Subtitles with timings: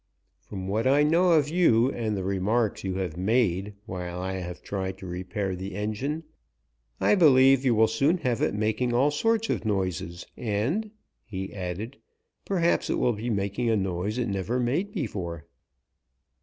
[0.39, 4.63] From what I know of you and the remarks you have made while I have
[4.63, 6.23] tried to repair the engine,
[6.99, 10.89] I believe you will soon have it making all sorts of noises, and,"
[11.23, 11.97] he added,
[12.45, 15.45] "perhaps it will be making a noise it never made before."